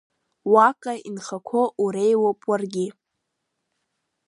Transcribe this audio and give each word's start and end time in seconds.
Уаҟа 0.51 0.93
инхақәо 1.09 1.61
уреиуоуп 1.83 2.39
уаргьы… 2.49 2.87